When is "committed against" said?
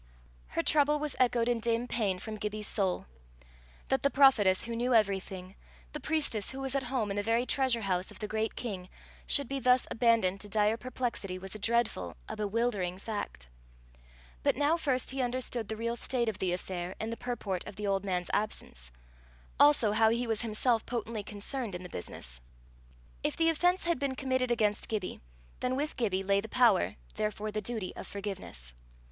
24.15-24.89